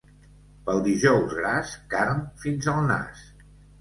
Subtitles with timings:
[0.69, 3.23] Pel Dijous Gras, carn fins al nas.